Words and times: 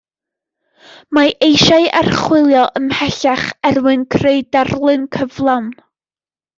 Mae 1.17 1.33
eisiau 1.47 1.85
archwilio 2.01 2.65
ym 2.81 2.89
mhellach 2.95 3.47
er 3.73 3.81
mwyn 3.87 4.09
creu 4.17 4.45
darlun 4.57 5.09
cyflawn 5.19 5.71